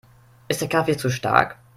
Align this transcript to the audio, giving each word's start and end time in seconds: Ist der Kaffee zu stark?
Ist 0.47 0.61
der 0.61 0.67
Kaffee 0.67 0.97
zu 0.97 1.11
stark? 1.11 1.59